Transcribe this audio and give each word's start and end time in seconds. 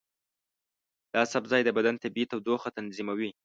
دا 1.13 1.21
سبزی 1.33 1.61
د 1.65 1.69
بدن 1.77 1.95
طبیعي 2.03 2.29
تودوخه 2.31 2.69
تنظیموي. 2.77 3.29